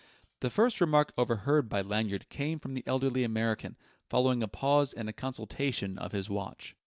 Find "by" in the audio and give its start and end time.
1.69-1.81